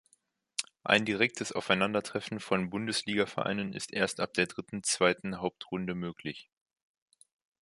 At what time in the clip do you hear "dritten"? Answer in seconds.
4.47-4.81